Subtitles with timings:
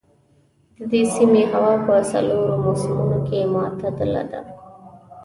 [0.77, 4.41] د دې سيمې هوا په څلورو موسمونو کې معتدله ده.